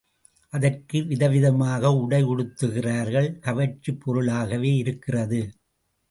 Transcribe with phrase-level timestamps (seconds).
[0.53, 5.41] அதற்கு விதவிதமாக உடை உடுத்துகிறார்கள் கவர்ச்சிப் பொருளாகவே இருக்கிறது.